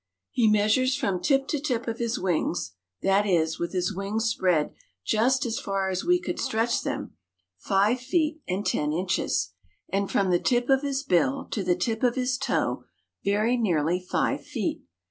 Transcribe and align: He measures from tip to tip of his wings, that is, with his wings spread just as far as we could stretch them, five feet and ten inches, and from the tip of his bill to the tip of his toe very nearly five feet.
He 0.31 0.49
measures 0.49 0.95
from 0.95 1.21
tip 1.21 1.47
to 1.49 1.59
tip 1.59 1.87
of 1.87 1.99
his 1.99 2.17
wings, 2.17 2.71
that 3.03 3.27
is, 3.27 3.59
with 3.59 3.71
his 3.71 3.93
wings 3.95 4.25
spread 4.25 4.73
just 5.05 5.45
as 5.45 5.59
far 5.59 5.91
as 5.91 6.03
we 6.03 6.19
could 6.19 6.39
stretch 6.39 6.81
them, 6.81 7.13
five 7.59 7.99
feet 7.99 8.41
and 8.47 8.65
ten 8.65 8.93
inches, 8.93 9.51
and 9.89 10.09
from 10.09 10.31
the 10.31 10.39
tip 10.39 10.71
of 10.71 10.81
his 10.81 11.03
bill 11.03 11.47
to 11.51 11.63
the 11.63 11.75
tip 11.75 12.01
of 12.01 12.15
his 12.15 12.39
toe 12.39 12.83
very 13.23 13.55
nearly 13.57 13.99
five 13.99 14.43
feet. 14.43 14.81